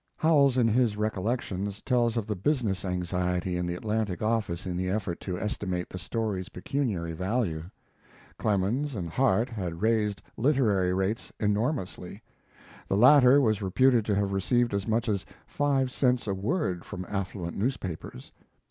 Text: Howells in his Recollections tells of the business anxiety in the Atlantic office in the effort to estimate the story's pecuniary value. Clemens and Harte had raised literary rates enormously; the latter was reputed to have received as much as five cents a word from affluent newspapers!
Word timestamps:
Howells 0.17 0.57
in 0.57 0.67
his 0.67 0.97
Recollections 0.97 1.79
tells 1.83 2.17
of 2.17 2.25
the 2.25 2.35
business 2.35 2.83
anxiety 2.83 3.55
in 3.55 3.67
the 3.67 3.75
Atlantic 3.75 4.19
office 4.23 4.65
in 4.65 4.75
the 4.75 4.89
effort 4.89 5.19
to 5.19 5.39
estimate 5.39 5.89
the 5.89 5.99
story's 5.99 6.49
pecuniary 6.49 7.13
value. 7.13 7.69
Clemens 8.39 8.95
and 8.95 9.09
Harte 9.11 9.51
had 9.51 9.83
raised 9.83 10.23
literary 10.37 10.91
rates 10.91 11.31
enormously; 11.39 12.23
the 12.87 12.97
latter 12.97 13.39
was 13.39 13.61
reputed 13.61 14.03
to 14.05 14.15
have 14.15 14.33
received 14.33 14.73
as 14.73 14.87
much 14.87 15.07
as 15.07 15.23
five 15.45 15.91
cents 15.91 16.25
a 16.25 16.33
word 16.33 16.83
from 16.83 17.05
affluent 17.07 17.55
newspapers! 17.55 18.31